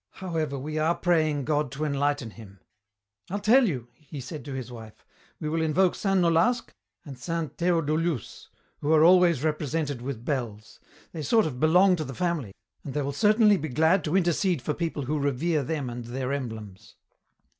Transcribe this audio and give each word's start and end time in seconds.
However, 0.13 0.57
we 0.57 0.79
are 0.79 0.95
praying 0.95 1.45
God 1.45 1.71
to 1.73 1.85
enlighten 1.85 2.31
him. 2.31 2.59
I'll 3.29 3.37
tell 3.37 3.67
you," 3.67 3.89
he 3.93 4.19
said 4.19 4.43
to 4.45 4.53
his 4.53 4.71
wife, 4.71 5.05
"we 5.39 5.47
will 5.47 5.61
invoke 5.61 5.93
Saint 5.93 6.21
Nolasque 6.21 6.71
and 7.05 7.19
Saint 7.19 7.55
Theodulus, 7.59 8.49
who 8.79 8.91
are 8.93 9.03
always 9.03 9.43
represented 9.43 10.01
with 10.01 10.25
bells. 10.25 10.79
They 11.11 11.21
sort 11.21 11.45
of 11.45 11.59
belong 11.59 11.97
to 11.97 12.03
the 12.03 12.15
family, 12.15 12.55
and 12.83 12.95
they 12.95 13.03
will 13.03 13.13
certainly 13.13 13.57
be 13.57 13.69
glad 13.69 14.03
to 14.05 14.17
intercede 14.17 14.63
for 14.63 14.73
people 14.73 15.03
who 15.03 15.19
revere 15.19 15.61
them 15.61 15.87
and 15.87 16.03
their 16.03 16.33
emblems." 16.33 16.95